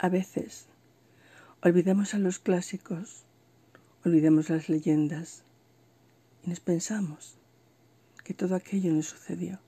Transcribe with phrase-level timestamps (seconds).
[0.00, 0.66] A veces
[1.60, 3.24] olvidamos a los clásicos,
[4.04, 5.42] olvidamos las leyendas
[6.44, 7.36] y nos pensamos
[8.22, 9.58] que todo aquello nos sucedió.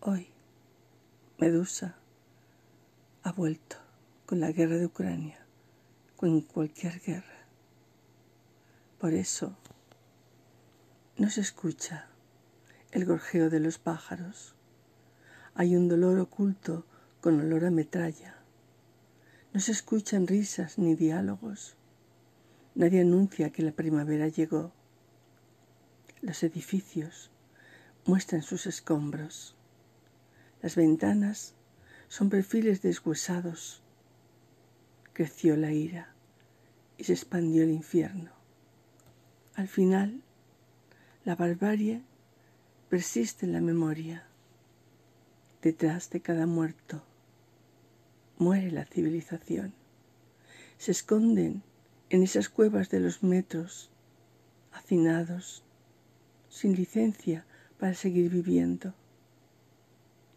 [0.00, 0.28] Hoy,
[1.36, 1.96] Medusa
[3.22, 3.76] ha vuelto
[4.24, 5.44] con la guerra de Ucrania,
[6.16, 7.46] con cualquier guerra.
[8.98, 9.58] Por eso
[11.18, 12.06] no se escucha
[12.92, 14.54] el gorjeo de los pájaros.
[15.54, 16.86] Hay un dolor oculto
[17.20, 18.39] con olor a metralla.
[19.52, 21.74] No se escuchan risas ni diálogos.
[22.76, 24.72] Nadie anuncia que la primavera llegó.
[26.22, 27.32] Los edificios
[28.06, 29.56] muestran sus escombros.
[30.62, 31.54] Las ventanas
[32.06, 33.82] son perfiles deshuesados.
[35.14, 36.14] Creció la ira
[36.96, 38.30] y se expandió el infierno.
[39.56, 40.22] Al final,
[41.24, 42.02] la barbarie
[42.88, 44.28] persiste en la memoria.
[45.60, 47.02] Detrás de cada muerto
[48.40, 49.74] muere la civilización.
[50.78, 51.62] Se esconden
[52.08, 53.90] en esas cuevas de los metros,
[54.72, 55.62] hacinados,
[56.48, 57.44] sin licencia
[57.78, 58.94] para seguir viviendo.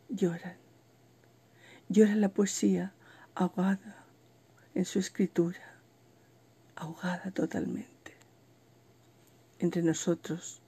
[0.09, 0.57] Lloran.
[1.87, 2.93] Llora la poesía
[3.35, 4.05] ahogada
[4.75, 5.79] en su escritura,
[6.75, 8.17] ahogada totalmente.
[9.59, 10.61] Entre nosotros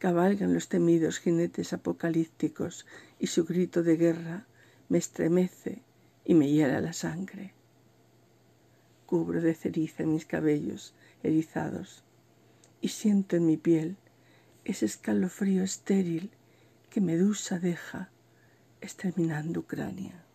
[0.00, 2.86] cabalgan los temidos jinetes apocalípticos
[3.20, 4.46] y su grito de guerra
[4.88, 5.85] me estremece
[6.26, 7.54] y me hiela la sangre.
[9.06, 12.02] Cubro de ceriza mis cabellos erizados
[12.80, 13.96] y siento en mi piel
[14.64, 16.30] ese escalofrío estéril
[16.90, 18.10] que Medusa deja
[18.80, 20.25] exterminando Ucrania.